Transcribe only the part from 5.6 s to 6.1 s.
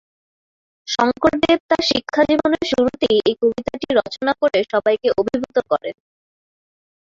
করেন।